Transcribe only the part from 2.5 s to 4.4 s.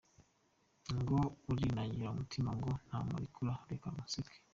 ngo ntumurekura, reka kunsetsa!